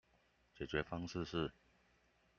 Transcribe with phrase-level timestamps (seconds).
[0.55, 1.53] 解決方式是